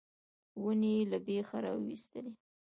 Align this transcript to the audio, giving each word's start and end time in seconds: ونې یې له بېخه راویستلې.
ونې 0.63 0.93
یې 0.97 1.03
له 1.11 1.17
بېخه 1.25 1.57
راویستلې. 1.65 2.33